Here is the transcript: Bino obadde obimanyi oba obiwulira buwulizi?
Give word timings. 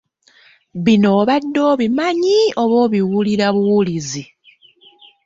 Bino 0.85 1.09
obadde 1.21 1.59
obimanyi 1.71 2.37
oba 2.61 2.75
obiwulira 2.85 3.45
buwulizi? 3.55 4.23